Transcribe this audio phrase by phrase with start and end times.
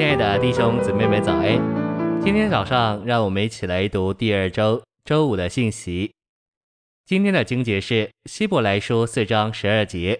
[0.00, 2.22] 亲爱的弟兄姊妹们，早安！
[2.24, 6.10] 今天早上，让我们一起来读第二周周五的信息。
[7.04, 10.18] 今天的经节是希伯来书四章十二节，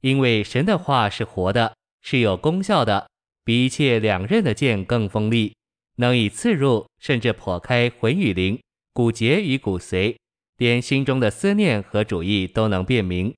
[0.00, 3.06] 因为神的话是活的，是有功效的，
[3.44, 5.54] 比一切两刃的剑更锋利，
[5.96, 8.58] 能以刺入，甚至剖开魂与灵、
[8.94, 10.16] 骨节与骨髓，
[10.56, 13.34] 连心中的思念和主意都能辨明。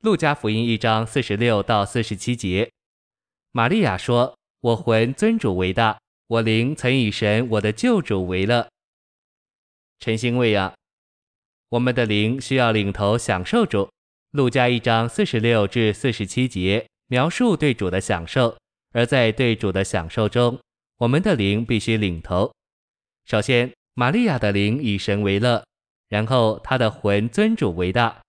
[0.00, 2.68] 路加福音一章四十六到四十七节，
[3.52, 4.34] 玛利亚说。
[4.62, 5.98] 我魂尊主为大，
[6.28, 8.68] 我灵曾以神我的救主为乐。
[9.98, 10.72] 陈星喂养，
[11.70, 13.90] 我们的灵需要领头享受主。
[14.30, 18.56] 路加一章四十六至四十七节描述对主的享受，
[18.92, 20.56] 而在对主的享受中，
[20.98, 22.52] 我们的灵必须领头。
[23.24, 25.64] 首先，玛利亚的灵以神为乐，
[26.08, 28.22] 然后她的魂尊主为大，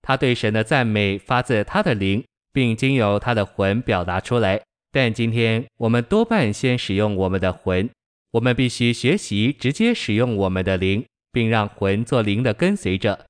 [0.00, 4.62] 她对神的赞美发自她的灵，并经由她的魂表达出来。
[4.94, 7.90] 但今天我们多半先使用我们的魂，
[8.30, 13.26] 我们必须学习直接使用我们的灵，并让魂做灵的跟随者。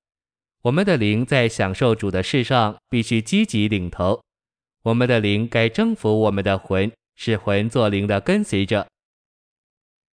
[0.61, 4.21] 我们的灵在享受主的事上必须积极领头，
[4.83, 8.87] 我们的灵该征服我们的魂，使魂做灵的跟随者。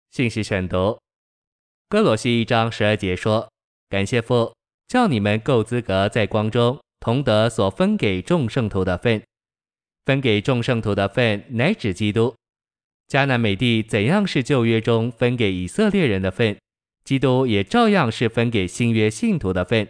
[0.10, 0.98] 信息选读：
[1.88, 3.48] 歌罗西一章十二节说
[3.88, 4.52] ：“感谢父，
[4.88, 9.22] 叫你们够资格在光中同得所分给众圣徒的份。”
[10.06, 12.36] 分给众圣徒的份乃指基督。
[13.08, 16.58] 迦南美地怎样是旧约中分给以色列人的份，
[17.04, 19.88] 基督也照样是分给新约信徒的份。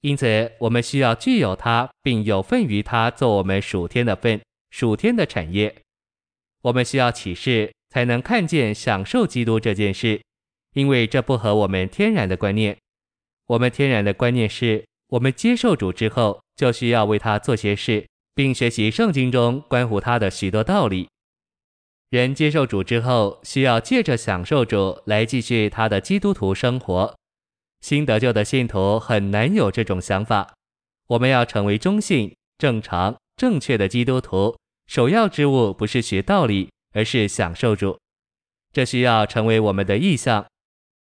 [0.00, 5.74] 因此，我们需要具有他，并有份于他，做我们属天的份、属天的产业。
[6.62, 10.20] 我们需要启示，才能看见享受基督这件事，
[10.74, 12.76] 因为这不合我们天然的观念。
[13.46, 18.06] 我们天然的观念是，我们接受主之后，就需要为他做些事。
[18.38, 21.08] 并学习圣经中关乎他的许多道理。
[22.08, 27.16] 人接受主之后，需要借着享受主来继续他的基督徒生活。
[27.80, 30.54] 新得救的信徒很难有这种想法。
[31.08, 34.56] 我们要成为忠信、正常、正确的基督徒，
[34.86, 37.98] 首要之务不是学道理，而是享受主。
[38.72, 40.46] 这需要成为我们的意向。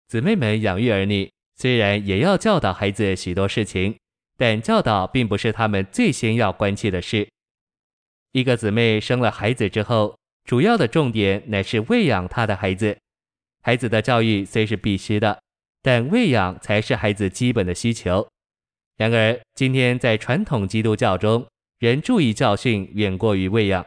[0.08, 3.98] 姊妹们养育儿女，虽然也要教导孩子许多事情。
[4.38, 7.28] 但教导并不是他们最先要关切的事。
[8.32, 10.16] 一个姊妹生了孩子之后，
[10.46, 12.98] 主要的重点乃是喂养她的孩子。
[13.64, 15.42] 孩子的教育虽是必须的，
[15.82, 18.28] 但喂养才是孩子基本的需求。
[18.96, 21.46] 然而，今天在传统基督教中，
[21.80, 23.86] 人注意教训远过于喂养。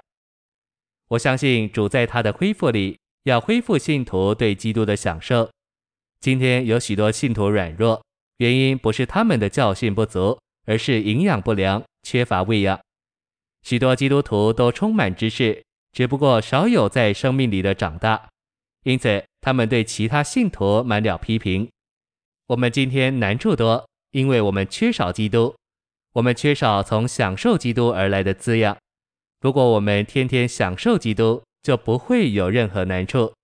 [1.09, 5.51] 我相信主在他的恢复里要恢复信徒对基督的享受。
[6.21, 8.03] 今天有许多信徒软弱。
[8.41, 12.81] 原因不是他们的教训不足，而是营养不良，缺乏喂养。
[13.63, 15.63] 许多基督徒都充满知识，
[15.93, 18.31] 只不过少有在生命里的长大，
[18.85, 21.69] 因此他们对其他信徒满了批评。
[22.47, 25.55] 我们今天难处多，因为我们缺少基督，
[26.15, 28.75] 我们缺少从享受基督而来的滋养。
[29.43, 33.35] 如果我们天天享受基督，就不会有任何难处。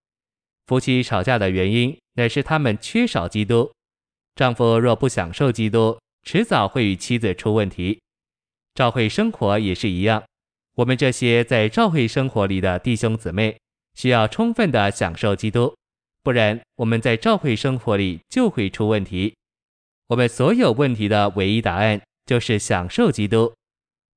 [0.66, 3.70] 夫妻吵架的原因，乃是他们缺少基督。
[4.36, 7.98] 丈夫若不享受基督，迟早会与妻子出问题。
[8.74, 10.22] 教会生活也是一样，
[10.74, 13.56] 我们这些在教会生活里的弟兄姊妹，
[13.94, 15.74] 需要充分的享受基督，
[16.22, 19.34] 不然我们在教会生活里就会出问题。
[20.08, 23.50] 我们所有问题的唯一答案就是享受基督。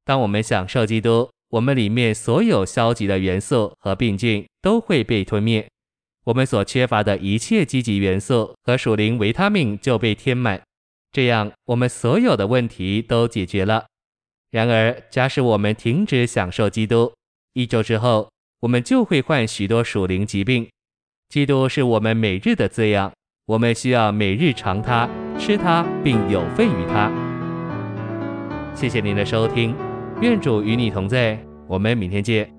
[0.04, 5.66] 当我们享受基督，我们里面所有消极的元素和病菌都会被吞灭。
[6.26, 10.62] 我们所缺乏的一切积极元素和属灵维他命就被填满，
[11.12, 13.86] 这样我们所有的问题都解决了。
[14.52, 17.14] 然而，假使我们停止享受基督，
[17.54, 18.30] 一周之后，
[18.62, 20.68] 我们就会患许多属灵疾病。
[21.30, 23.12] 基督是我们每日的滋养，
[23.46, 27.12] 我们需要每日尝它、吃它，并有份于它。
[28.74, 29.76] 谢谢您的收听，
[30.22, 32.59] 愿主与你同在，我们明天见。